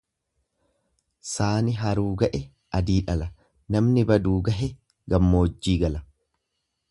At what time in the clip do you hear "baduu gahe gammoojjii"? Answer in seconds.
4.13-5.77